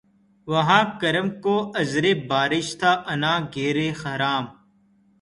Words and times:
واں 0.47 0.83
کرم 1.01 1.27
کو 1.43 1.55
عذرِ 1.79 2.05
بارش 2.29 2.67
تھا 2.79 2.91
عناں 3.11 3.39
گیرِ 3.55 3.77
خرام 4.01 4.45